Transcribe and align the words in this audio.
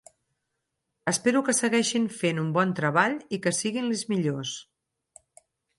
Espero 1.11 1.43
que 1.49 1.55
segueixin 1.57 2.09
fent 2.23 2.41
un 2.45 2.49
bon 2.57 2.73
treball 2.81 3.17
i 3.39 3.43
que 3.45 3.57
siguin 3.61 3.91
les 3.93 4.05
millors. 4.15 4.57